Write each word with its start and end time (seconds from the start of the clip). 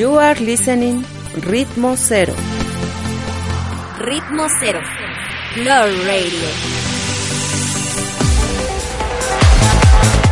You 0.00 0.18
are 0.18 0.40
listening 0.40 1.04
Ritmo 1.42 1.94
Cero. 1.94 2.32
Ritmo 3.98 4.46
Cero. 4.58 4.80
Floor 5.52 5.90
Radio. 6.06 6.48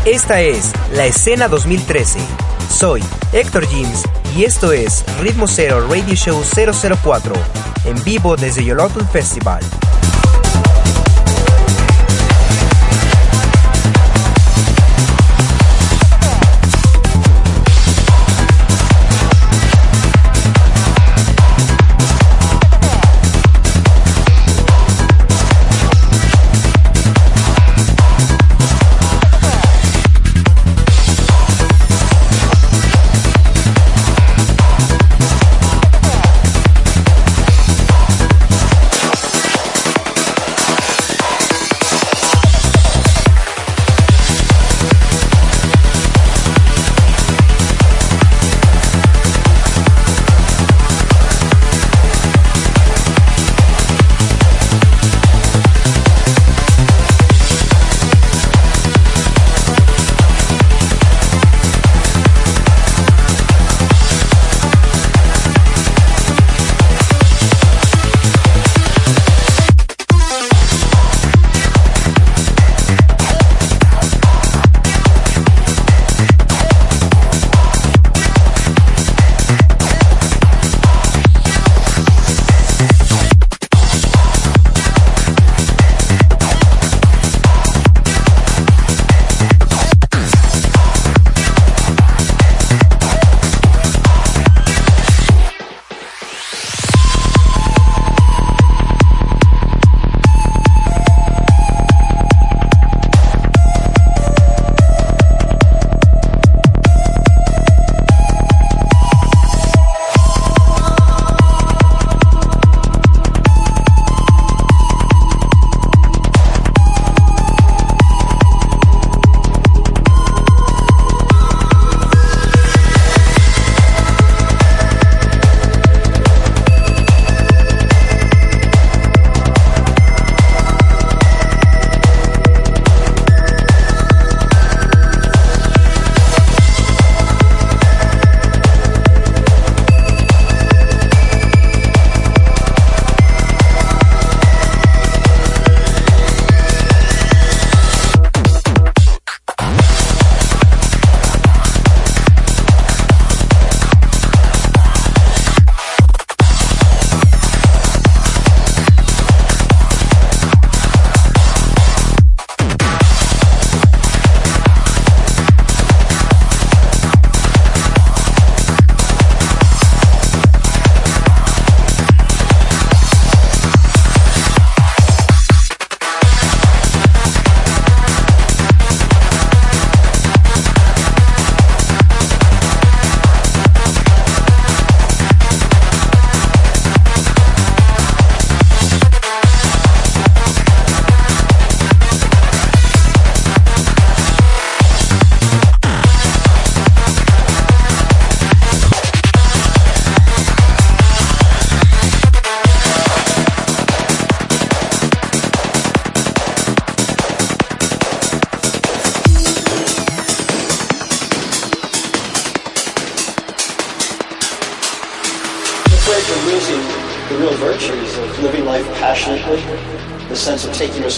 Esta 0.06 0.40
es 0.40 0.72
la 0.94 1.04
escena 1.04 1.48
2013. 1.48 2.18
Soy 2.70 3.04
Héctor 3.34 3.66
James 3.66 4.04
y 4.34 4.44
esto 4.44 4.72
es 4.72 5.04
Ritmo 5.20 5.46
Cero 5.46 5.86
Radio 5.86 6.14
Show 6.14 6.42
004 6.42 7.34
en 7.84 8.04
vivo 8.04 8.36
desde 8.36 8.64
Yolotl 8.64 9.04
Festival. 9.12 9.60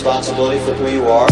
Responsibility 0.00 0.58
for 0.60 0.72
who 0.72 0.88
you 0.88 1.06
are, 1.10 1.28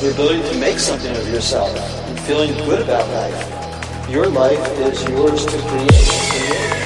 the 0.00 0.10
ability 0.10 0.42
to 0.50 0.58
make 0.58 0.78
something 0.78 1.14
of 1.14 1.28
yourself, 1.28 1.68
and 2.08 2.18
feeling 2.20 2.54
good 2.64 2.80
about 2.80 3.06
life. 3.10 4.08
Your 4.08 4.26
life 4.26 4.66
is 4.78 5.06
yours 5.10 5.44
to 5.44 5.58
create. 5.68 6.79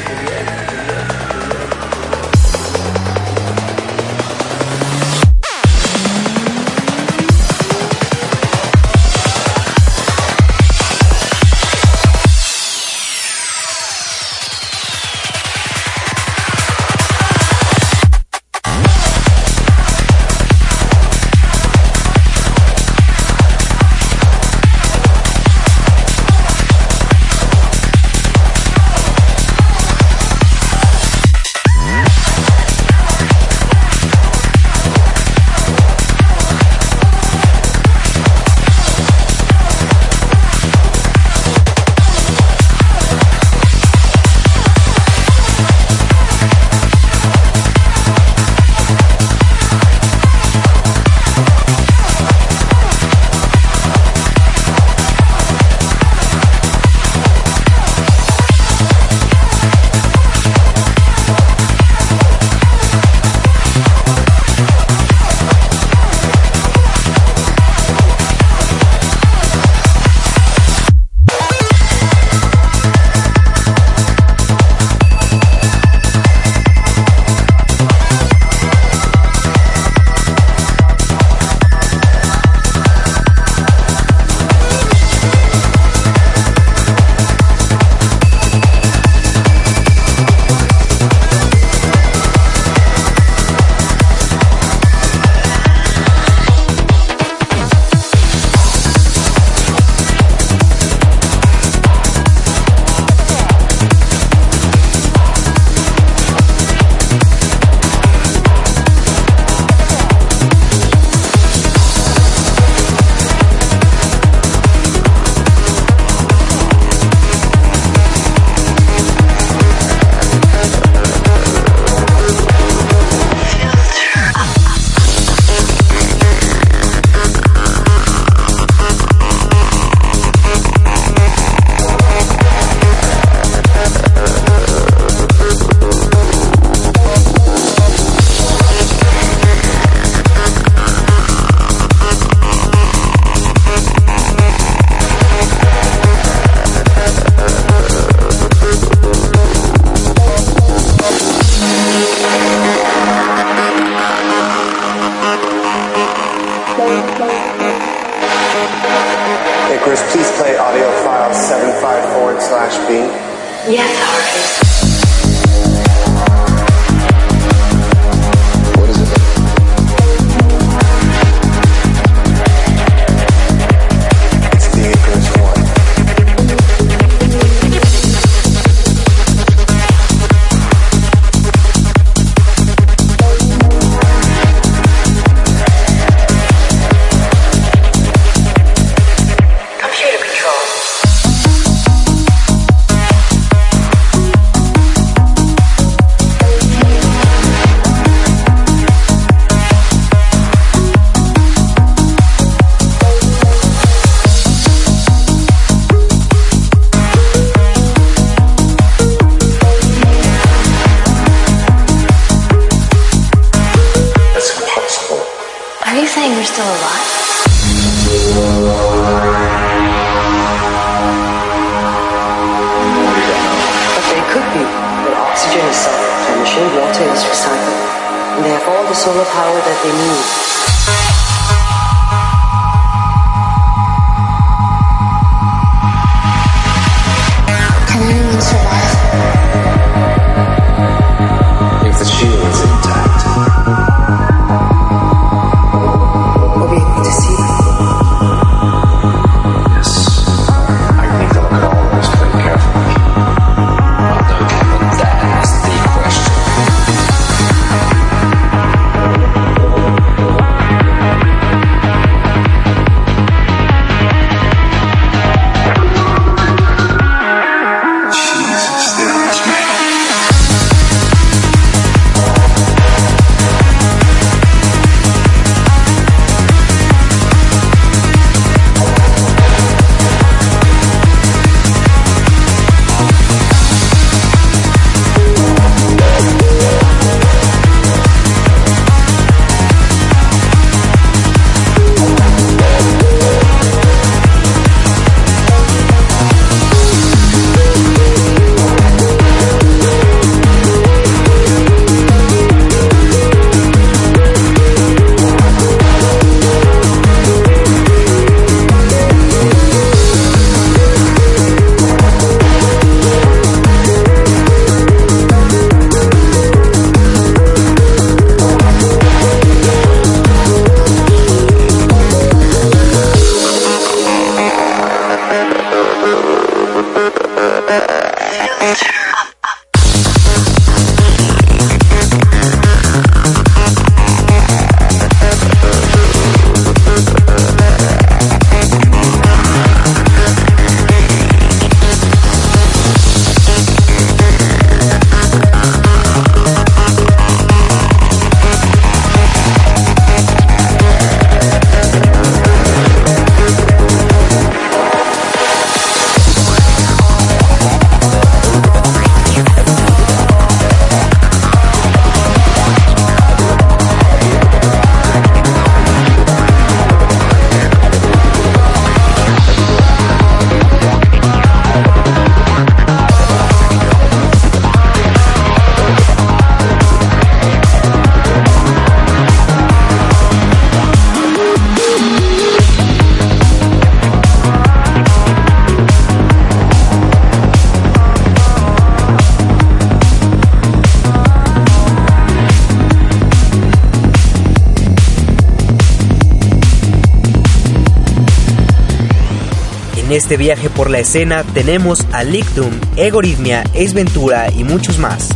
este 400.24 400.38
viaje 400.38 400.70
por 400.70 400.88
la 400.88 401.00
escena 401.00 401.44
tenemos 401.52 402.06
a 402.12 402.24
Lictum, 402.24 402.72
Egoritmia, 402.96 403.60
Ace 403.74 403.92
Ventura 403.92 404.50
y 404.50 404.64
muchos 404.64 404.98
más. 404.98 405.28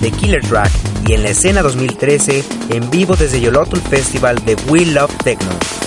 The 0.00 0.10
Killer 0.10 0.44
Track 0.44 0.72
y 1.06 1.12
en 1.12 1.22
la 1.22 1.28
escena 1.28 1.62
2013 1.62 2.42
en 2.70 2.90
vivo 2.90 3.14
desde 3.14 3.40
Yolotl 3.40 3.78
Festival 3.78 4.44
de 4.44 4.56
We 4.68 4.86
Love 4.86 5.16
Techno. 5.22 5.83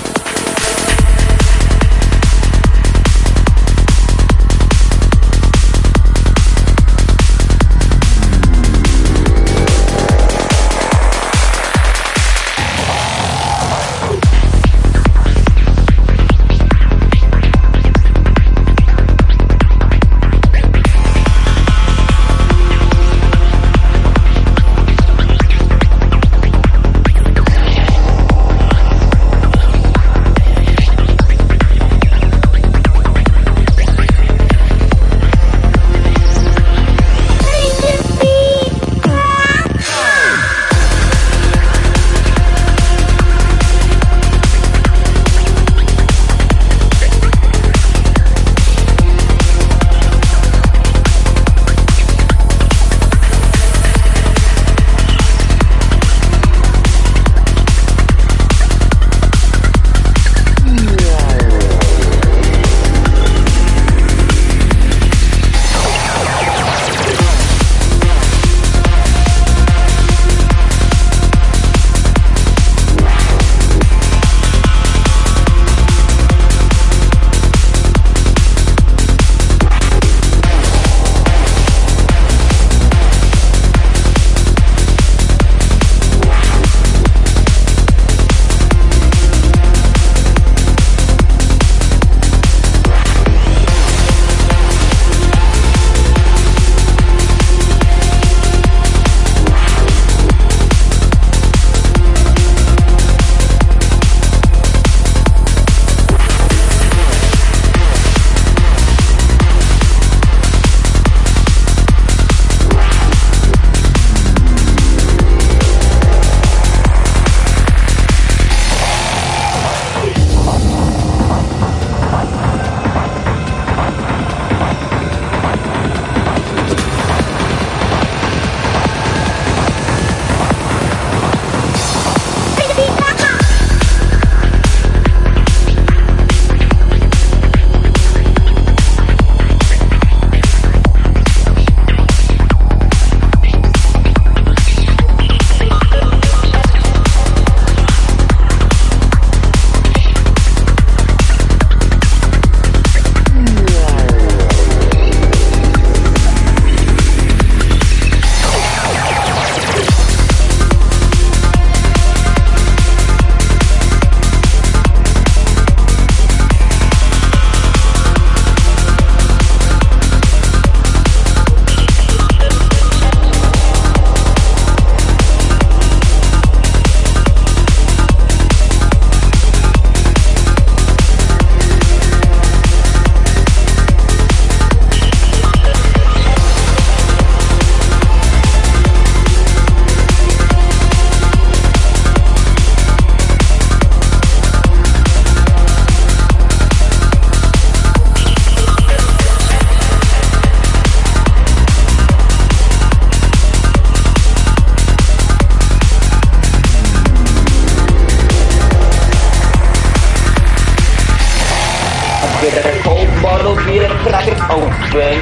Get 212.38 212.54
that 212.62 212.86
whole 212.86 213.10
bottle 213.26 213.56
beer, 213.66 213.90
and 213.90 213.98
crack 214.06 214.30
it 214.30 214.38
open. 214.54 215.18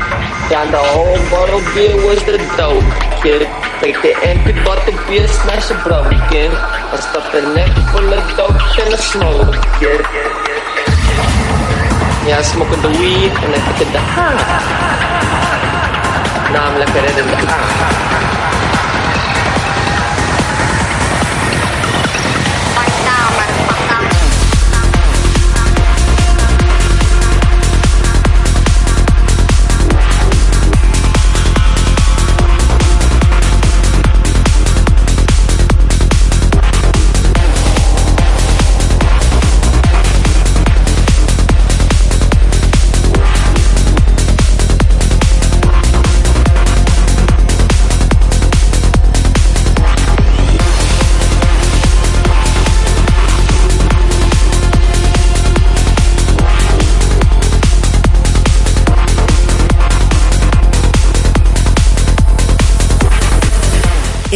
Down 0.52 0.68
the 0.70 0.84
whole 0.84 1.16
bottle 1.32 1.64
beer 1.72 1.96
was 2.04 2.20
the 2.28 2.36
dope, 2.60 2.84
kid. 3.24 3.48
Take 3.80 4.02
the 4.04 4.12
empty 4.28 4.52
bottle 4.68 4.92
beer, 5.08 5.26
smash 5.28 5.72
it 5.72 5.80
broken. 5.80 6.52
I 6.52 7.00
stuff 7.00 7.32
the 7.32 7.56
neck 7.56 7.72
full 7.96 8.12
of 8.12 8.28
dope 8.36 8.60
and 8.60 8.94
I 8.94 9.00
smoke 9.00 9.56
it. 9.80 10.04
Yeah, 12.28 12.40
I 12.40 12.42
smoking 12.44 12.82
the 12.84 12.92
weed 13.00 13.32
and 13.32 13.52
I 13.56 13.60
took 13.80 13.90
the 13.96 14.00
high. 14.00 14.36
Now 16.52 16.68
I'm 16.68 16.80
looking 16.80 17.00
at 17.00 17.10
it 17.10 17.18
in 17.18 17.28
the 17.28 17.38
eye. 17.48 18.35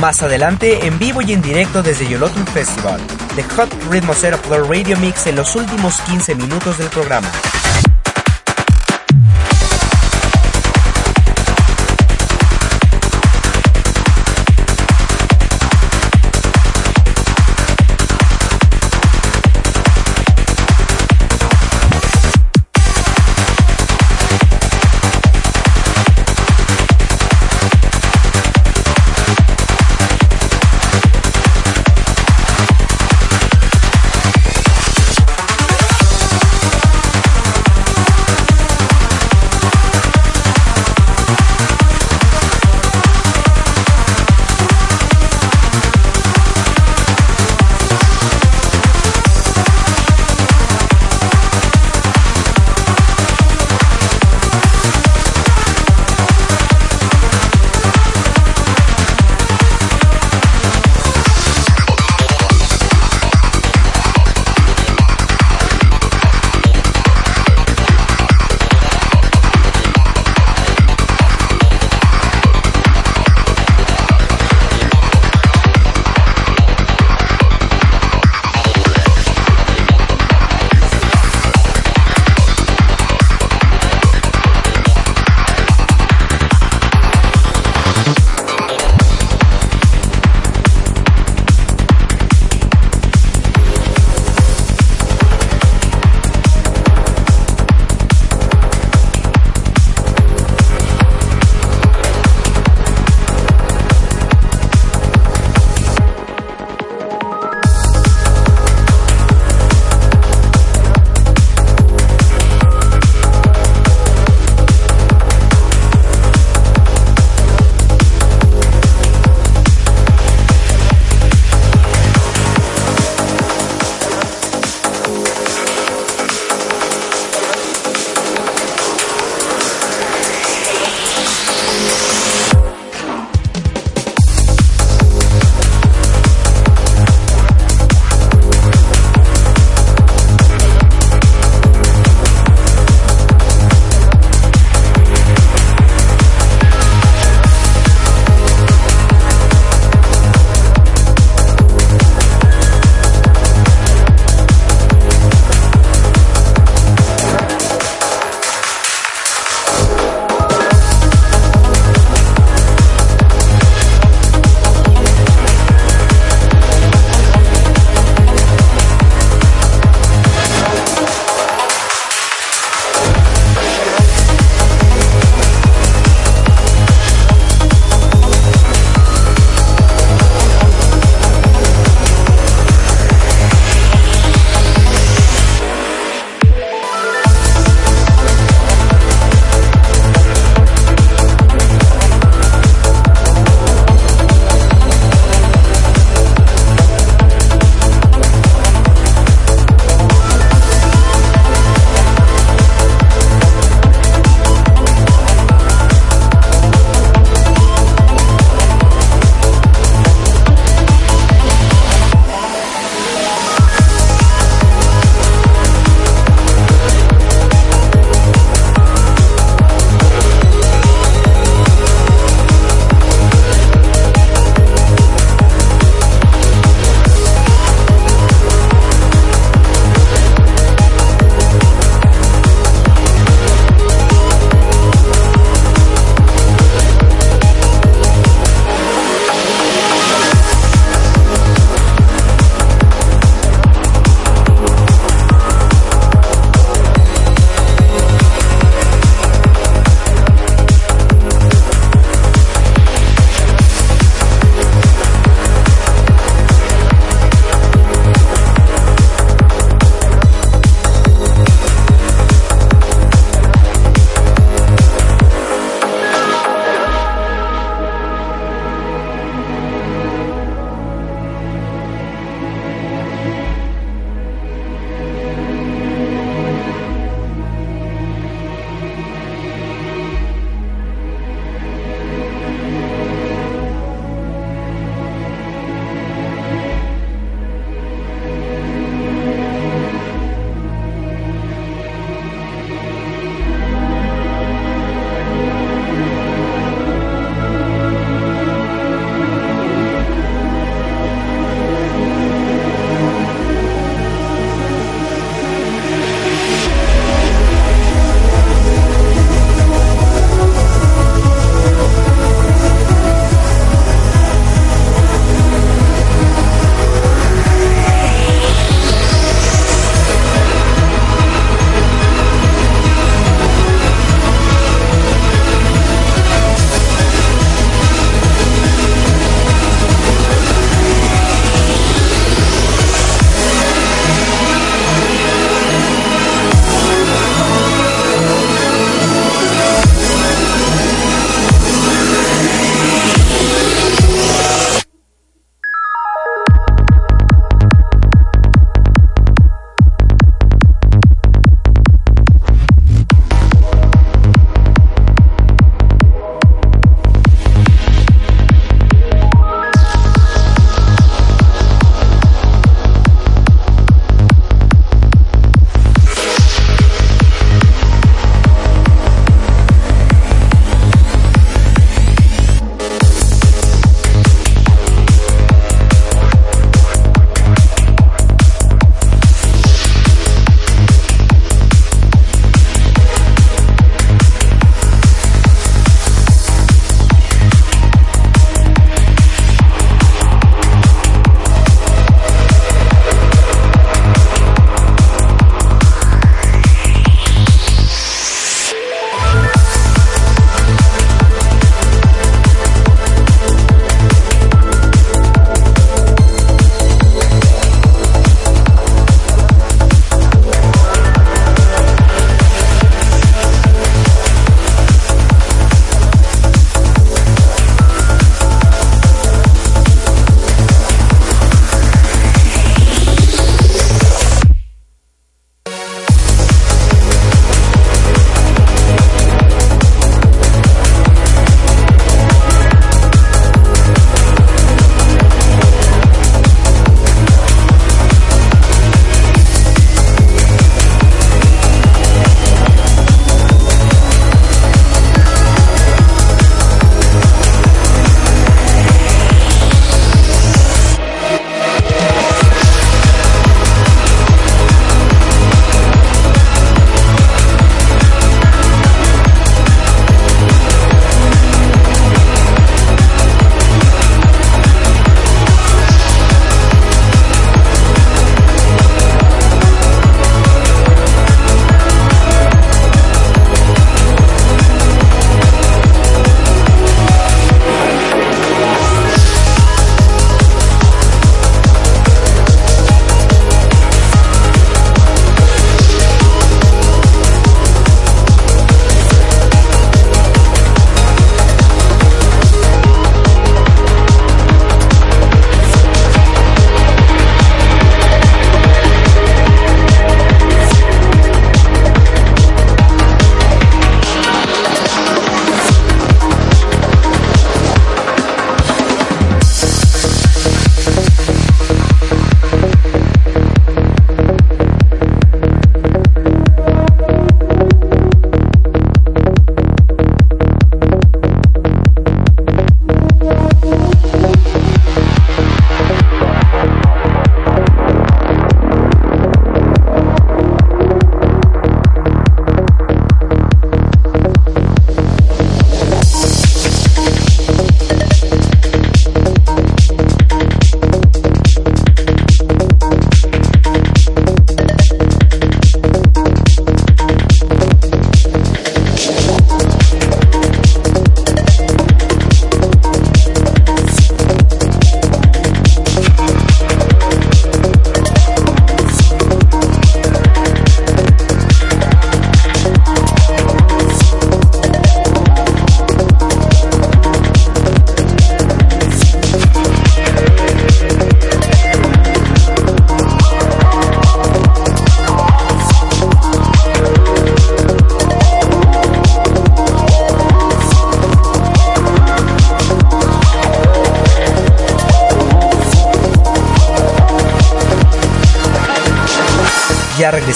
Más 0.00 0.22
adelante, 0.22 0.86
en 0.86 0.98
vivo 0.98 1.20
y 1.20 1.34
en 1.34 1.42
directo 1.42 1.82
desde 1.82 2.08
Yolotl 2.08 2.40
Festival, 2.54 2.98
The 3.36 3.42
Hot 3.42 3.70
Rhythm 3.90 4.08
Zero 4.14 4.38
Floor 4.38 4.66
Radio 4.66 4.96
Mix 4.96 5.26
en 5.26 5.36
los 5.36 5.54
últimos 5.54 6.00
15 6.00 6.36
minutos 6.36 6.78
del 6.78 6.88
programa. 6.88 7.30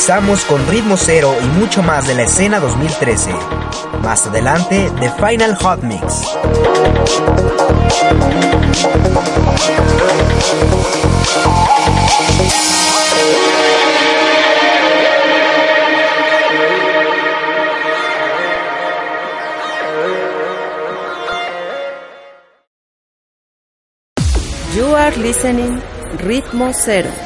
Regresamos 0.06 0.44
con 0.44 0.68
Ritmo 0.68 0.98
Cero 0.98 1.34
y 1.42 1.46
mucho 1.58 1.82
más 1.82 2.06
de 2.06 2.14
la 2.14 2.24
escena 2.24 2.60
2013. 2.60 3.30
Más 4.02 4.26
adelante, 4.26 4.90
The 5.00 5.10
Final 5.12 5.54
Hot 5.56 5.82
Mix. 5.82 6.26
You 24.76 24.94
are 24.94 25.16
listening 25.16 25.80
Ritmo 26.18 26.72
Cero. 26.74 27.23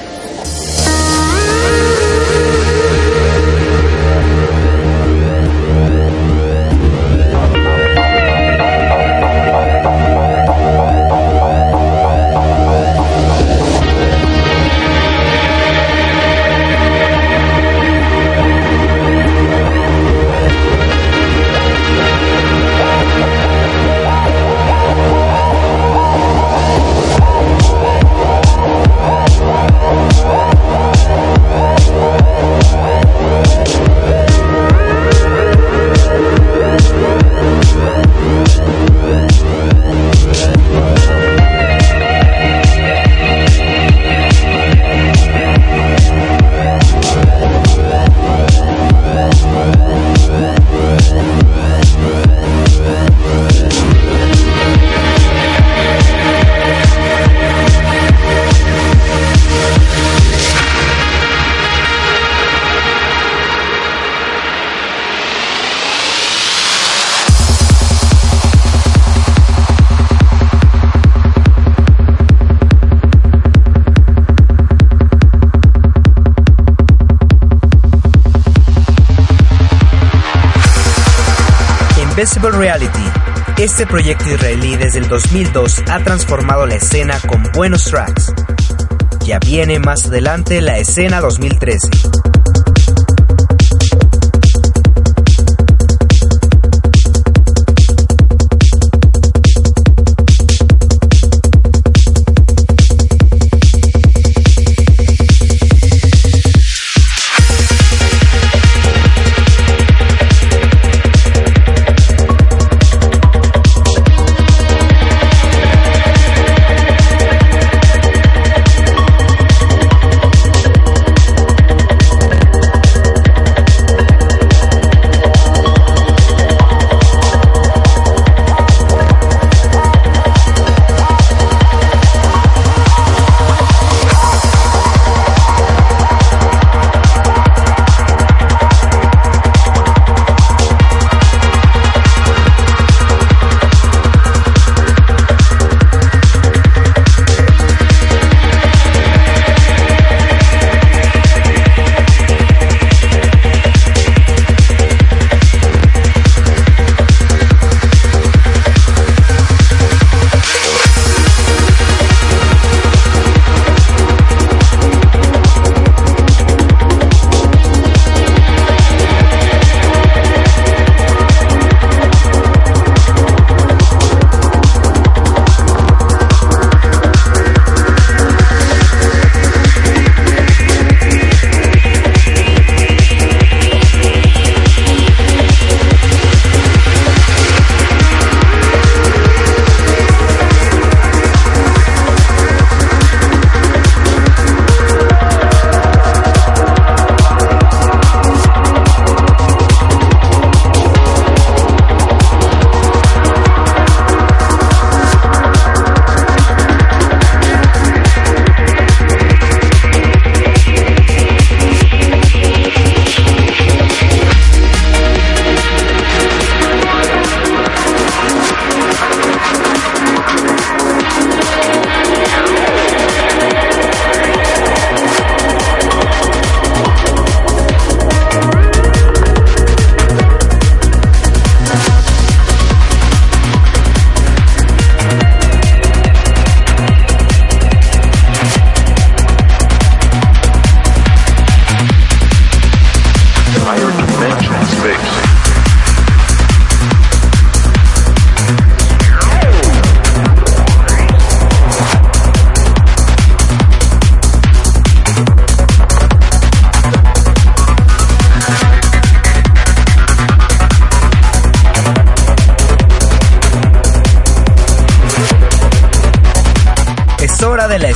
Invisible 82.28 82.58
Reality. 82.58 83.04
Este 83.56 83.86
proyecto 83.86 84.28
israelí 84.28 84.76
desde 84.76 84.98
el 84.98 85.08
2002 85.08 85.82
ha 85.88 86.04
transformado 86.04 86.66
la 86.66 86.74
escena 86.74 87.18
con 87.26 87.42
buenos 87.54 87.84
tracks. 87.84 88.34
Ya 89.24 89.38
viene 89.38 89.78
más 89.78 90.04
adelante 90.06 90.60
la 90.60 90.76
escena 90.76 91.22
2013. 91.22 91.88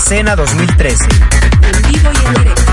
Escena 0.05 0.35
2013. 0.35 1.05
En 1.63 1.93
vivo 1.93 2.11
y 2.13 2.27
en 2.27 2.35
directo. 2.35 2.73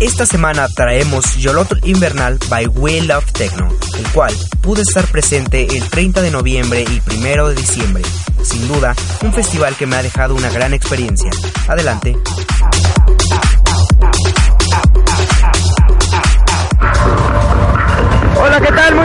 Esta 0.00 0.24
semana 0.24 0.68
traemos 0.74 1.36
Yolotl 1.36 1.76
Invernal 1.84 2.38
by 2.48 2.66
We 2.66 3.02
Love 3.02 3.30
Techno, 3.32 3.68
el 3.98 4.08
cual 4.08 4.34
pudo 4.62 4.80
estar 4.80 5.04
presente 5.06 5.66
el 5.76 5.86
30 5.90 6.22
de 6.22 6.30
noviembre 6.30 6.82
y 6.82 7.02
1 7.14 7.48
de 7.48 7.54
diciembre. 7.54 8.02
Sin 8.42 8.66
duda, 8.66 8.94
un 9.22 9.34
festival 9.34 9.76
que 9.76 9.86
me 9.86 9.96
ha 9.96 10.02
dejado 10.02 10.34
una 10.34 10.48
gran 10.48 10.72
experiencia. 10.72 11.30
Adelante. 11.68 12.16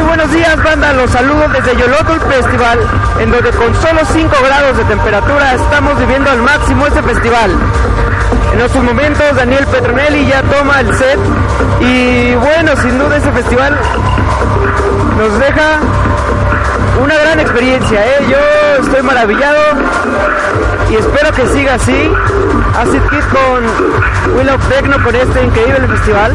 Buenos 0.10 0.32
días, 0.32 0.64
banda. 0.64 0.92
Los 0.94 1.12
saludo 1.12 1.48
desde 1.50 1.76
Yolotl 1.78 2.20
Festival, 2.28 2.80
en 3.20 3.32
donde 3.32 3.52
con 3.52 3.74
solo 3.76 4.02
5 4.12 4.36
grados 4.44 4.78
de 4.78 4.84
temperatura 4.86 5.54
estamos 5.54 6.00
viviendo 6.00 6.32
al 6.32 6.42
máximo 6.42 6.88
este 6.88 7.04
festival. 7.04 7.52
En 8.54 8.60
estos 8.60 8.84
momentos 8.84 9.36
Daniel 9.36 9.66
Petronelli 9.68 10.26
ya 10.26 10.42
toma 10.42 10.82
el 10.82 10.96
set 10.96 11.20
y 11.80 12.34
bueno, 12.36 12.76
sin 12.78 12.98
duda 12.98 13.18
este 13.18 13.32
festival 13.32 13.78
nos 15.18 15.40
deja 15.40 15.80
una 17.04 17.16
gran 17.16 17.40
experiencia, 17.40 18.06
¿eh? 18.06 18.26
yo 18.30 18.84
estoy 18.84 19.04
maravillado 19.04 19.62
y 20.90 20.96
espero 20.96 21.32
que 21.34 21.48
siga 21.48 21.76
así. 21.76 22.12
Acid 22.80 23.02
Kid 23.10 23.24
con 23.32 24.36
Willow 24.38 24.58
Techno 24.70 25.04
con 25.04 25.16
este 25.16 25.44
increíble 25.44 25.88
festival. 25.88 26.34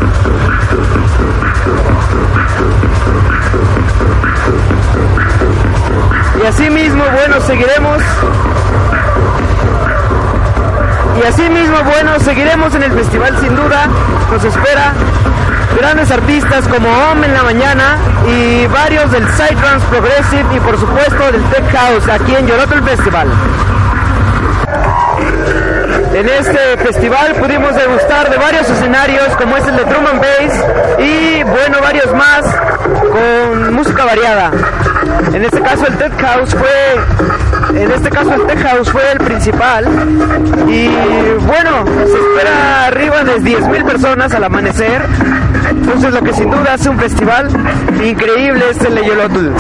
Y 6.44 6.46
así 6.46 6.68
mismo, 6.68 7.02
bueno, 7.10 7.40
seguiremos. 7.40 8.02
Y 11.18 11.26
así 11.26 11.48
mismo, 11.48 11.82
bueno, 11.84 12.20
seguiremos 12.20 12.74
en 12.74 12.82
el 12.82 12.92
festival 12.92 13.40
sin 13.40 13.56
duda. 13.56 13.86
Nos 14.30 14.44
espera 14.44 14.92
grandes 15.74 16.10
artistas 16.10 16.68
como 16.68 16.86
Om 16.86 17.24
en 17.24 17.32
la 17.32 17.44
mañana 17.44 17.96
y 18.28 18.66
varios 18.66 19.10
del 19.10 19.26
Psytrance 19.26 19.86
Progressive 19.86 20.44
y 20.54 20.60
por 20.60 20.78
supuesto 20.78 21.32
del 21.32 21.42
Tech 21.44 21.64
House 21.72 22.08
aquí 22.10 22.36
en 22.36 22.46
Yorotl 22.46 22.82
Festival. 22.90 23.28
En 26.12 26.28
este 26.28 26.76
festival 26.76 27.36
pudimos 27.36 27.74
degustar 27.74 28.28
de 28.28 28.36
varios 28.36 28.68
escenarios 28.68 29.34
como 29.38 29.56
es 29.56 29.66
el 29.66 29.76
de 29.76 29.84
Drum 29.84 30.06
and 30.08 30.20
Bass 30.20 30.98
y 30.98 31.42
bueno 31.42 31.78
varios 31.80 32.12
más 32.12 32.44
con 33.10 33.72
música 33.72 34.04
variada. 34.04 34.50
En 35.32 35.44
este 35.44 35.60
caso 35.60 35.86
el 35.86 35.96
Tech 35.96 36.20
House 36.20 36.54
fue 36.54 37.80
en 37.80 37.90
este 37.90 38.10
caso 38.10 38.34
el 38.34 38.58
House 38.58 38.90
fue 38.90 39.02
el 39.12 39.18
principal 39.18 39.84
y 40.68 40.88
bueno, 41.46 41.84
se 42.06 42.18
espera 42.18 42.86
arriba 42.86 43.24
de 43.24 43.40
10.000 43.40 43.84
personas 43.84 44.32
al 44.32 44.44
amanecer. 44.44 45.02
Entonces 45.70 46.12
lo 46.12 46.22
que 46.22 46.32
sin 46.32 46.50
duda 46.50 46.74
hace 46.74 46.88
un 46.88 46.98
festival 46.98 47.48
increíble 48.02 48.64
es 48.70 48.80
el 48.82 49.02
Yolotl. 49.02 49.50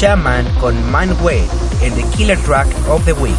Shaman 0.00 0.46
con 0.58 0.90
Man 0.90 1.14
Way 1.22 1.46
en 1.82 1.94
The 1.94 2.02
Killer 2.16 2.38
Track 2.38 2.68
of 2.88 3.04
the 3.04 3.12
Week. 3.12 3.36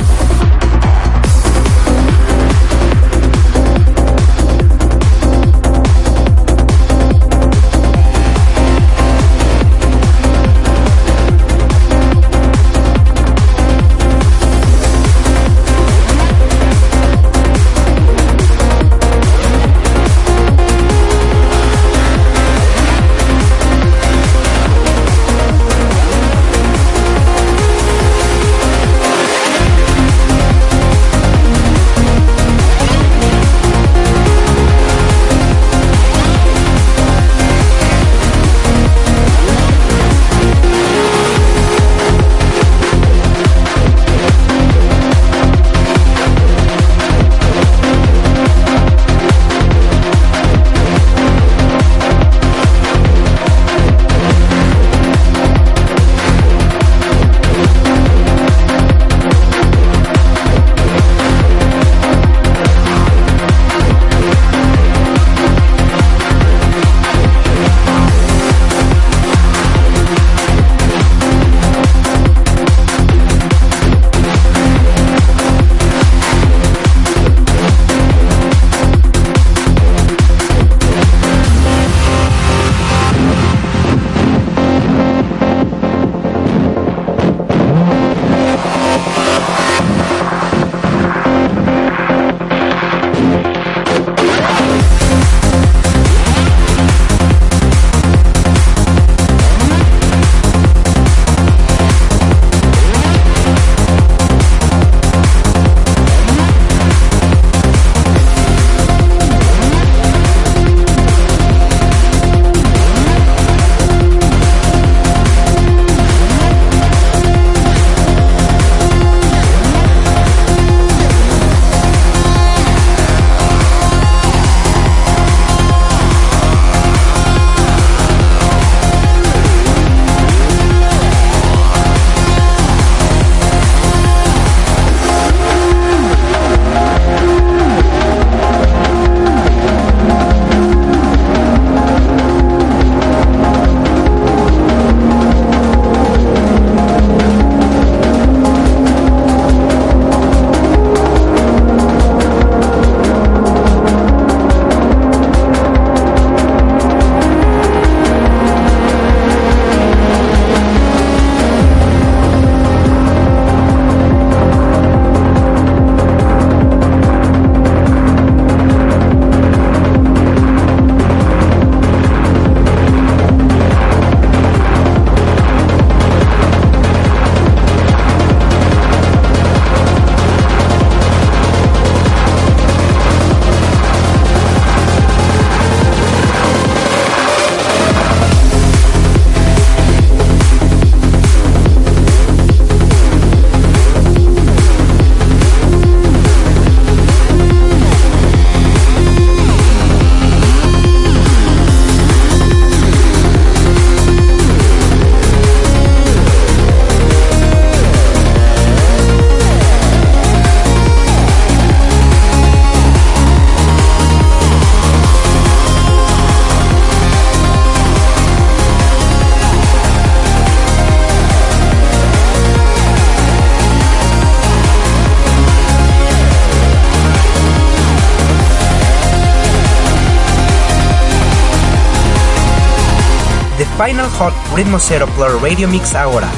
Final 233.92 234.10
Hot 234.20 234.34
Ritmo 234.56 234.80
Zero 234.80 235.06
Blur 235.18 235.44
Radio 235.44 235.68
Mix 235.68 235.96
ahora. 235.96 236.30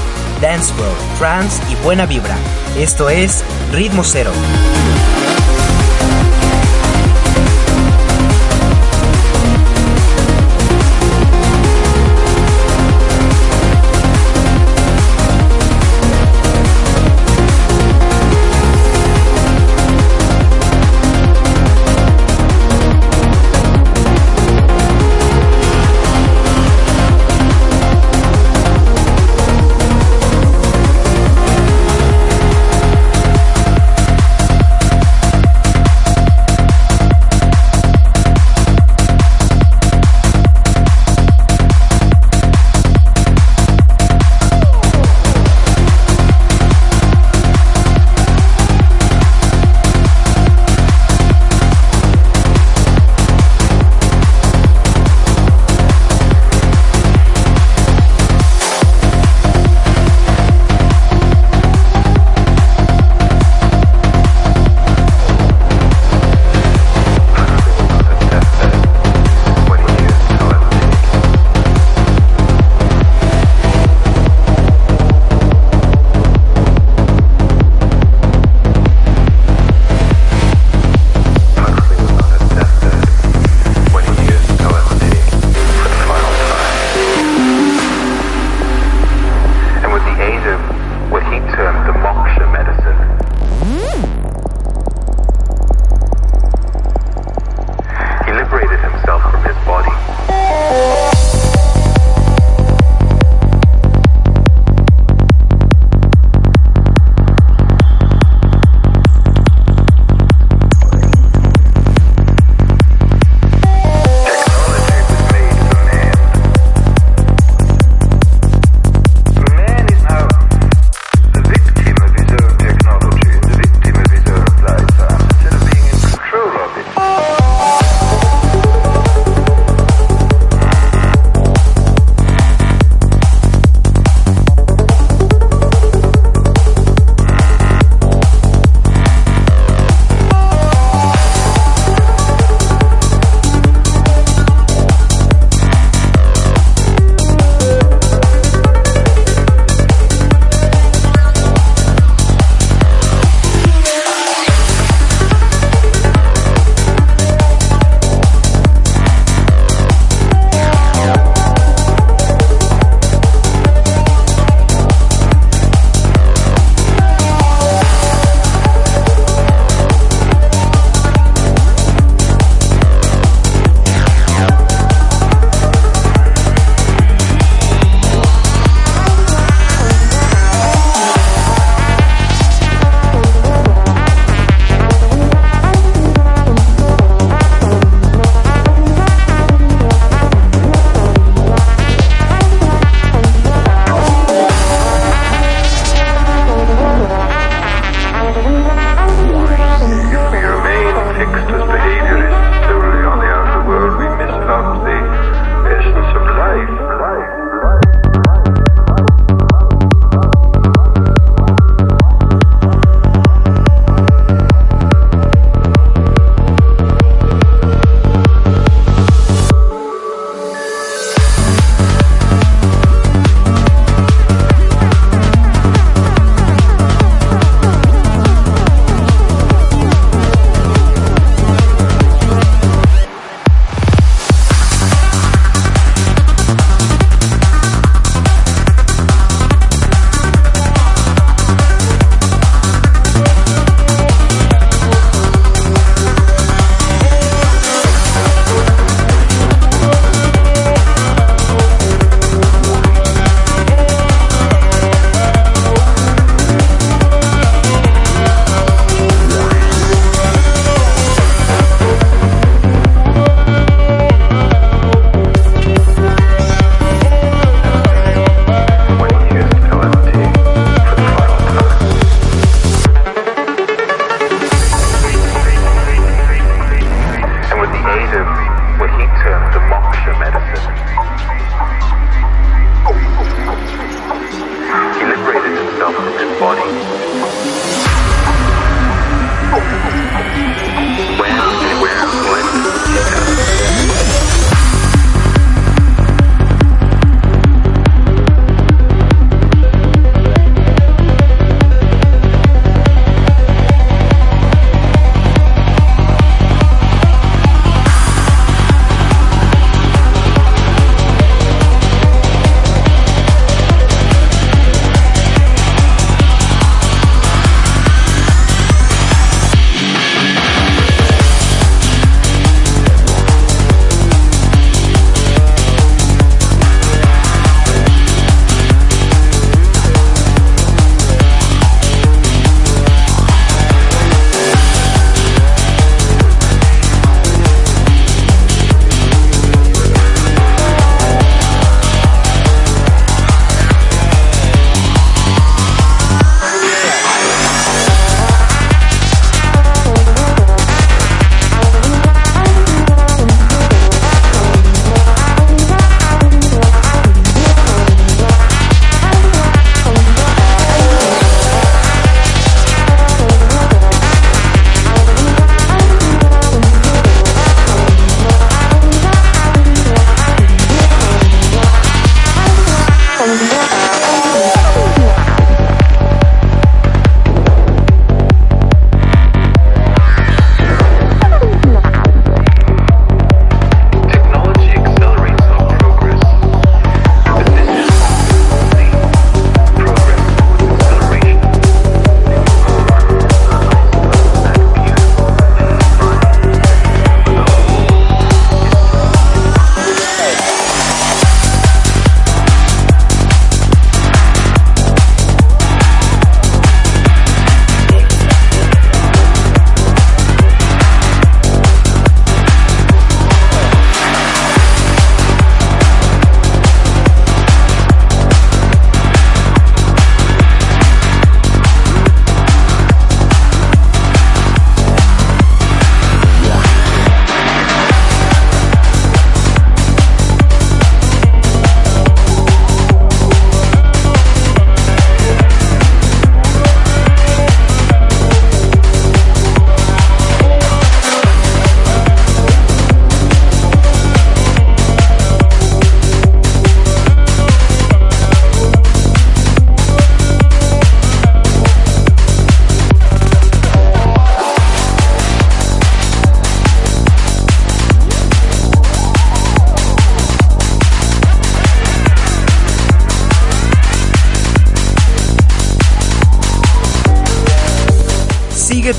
Dance 0.42 0.74
World, 0.74 0.98
Trance 1.20 1.62
y 1.72 1.76
buena 1.84 2.08
vibra. 2.08 2.36
Esto 2.76 3.12
es 3.12 3.44
Ritmo 3.72 4.04
Cero. 4.04 4.32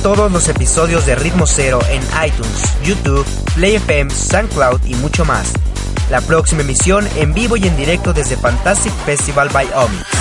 Todos 0.04 0.30
los 0.30 0.48
episodios 0.50 1.06
de 1.06 1.14
Ritmo 1.14 1.46
Cero 1.46 1.78
en 1.88 2.02
iTunes, 2.22 2.76
YouTube, 2.84 3.24
Play 3.54 3.76
FM, 3.76 4.10
SoundCloud 4.10 4.84
y 4.84 4.94
mucho 4.96 5.24
más. 5.24 5.54
La 6.10 6.20
próxima 6.20 6.60
emisión 6.60 7.08
en 7.16 7.32
vivo 7.32 7.56
y 7.56 7.66
en 7.66 7.74
directo 7.74 8.12
desde 8.12 8.36
Fantastic 8.36 8.92
Festival 9.06 9.48
by 9.48 9.66
Omix. 9.74 10.13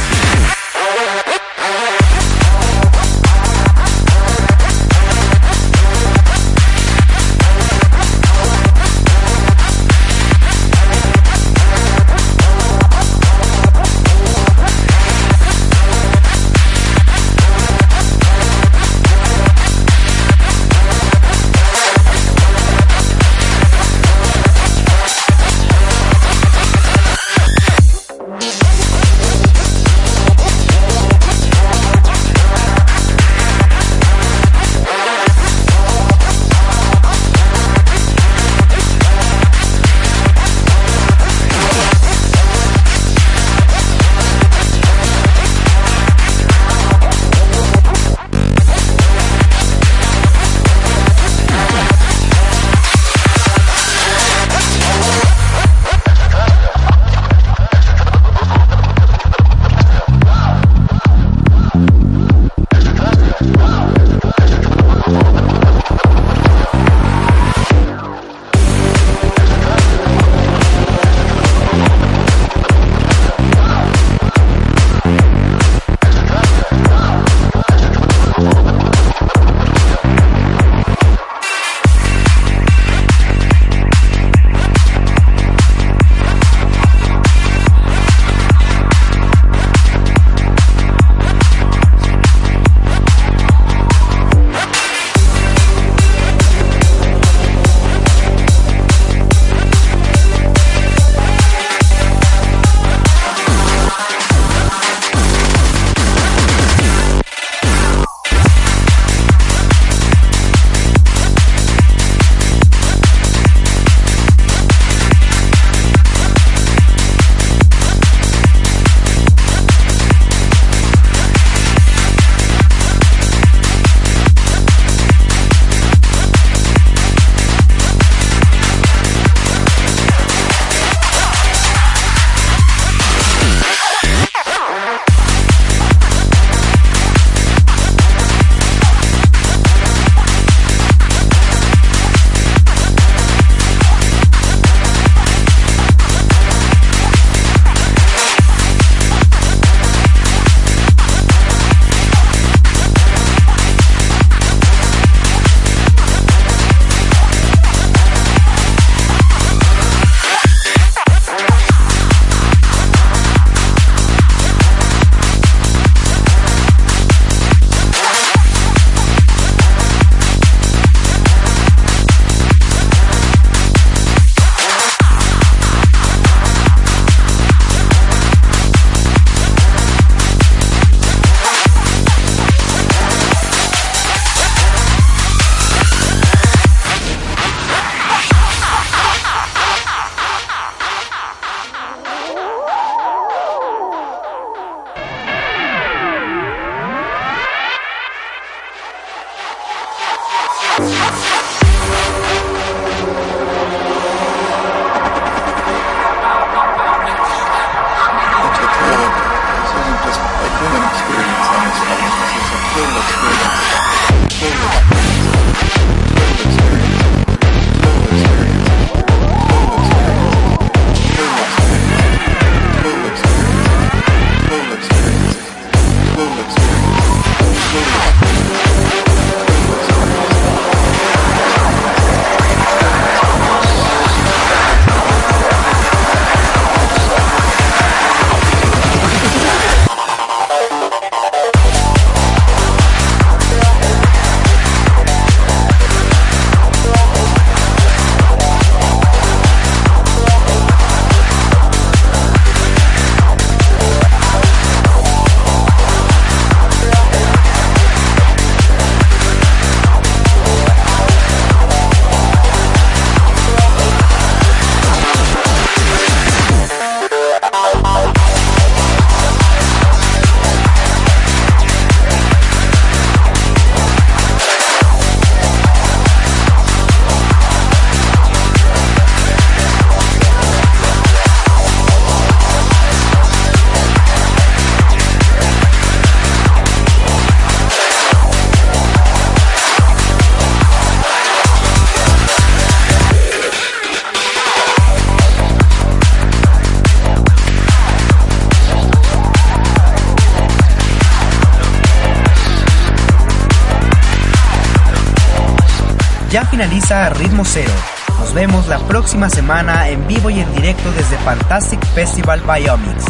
Finaliza 306.64 307.10
Ritmo 307.10 307.44
Cero. 307.44 307.74
Nos 308.20 308.34
vemos 308.34 308.68
la 308.70 308.80
próxima 308.80 309.30
semana 309.30 309.90
en 309.90 310.08
vivo 310.08 310.30
y 310.30 310.40
en 310.40 310.56
directo 310.56 310.90
desde 310.94 311.18
Fantastic 311.18 311.86
Festival 311.88 312.42
Biomics. 312.42 313.04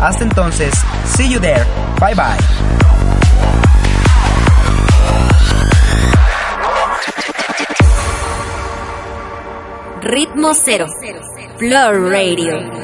Hasta 0.00 0.24
entonces, 0.24 0.72
see 1.14 1.28
you 1.28 1.38
there. 1.38 1.64
Bye 2.00 2.14
bye. 2.14 2.38
Ritmo 10.00 10.54
Cero. 10.54 10.86
Floor 11.58 12.10
Radio. 12.10 12.83